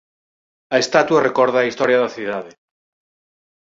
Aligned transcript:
A 0.75 0.77
estatua 0.83 1.23
recorda 1.27 1.57
a 1.59 1.67
historia 1.69 2.01
da 2.03 2.13
cidade. 2.17 2.51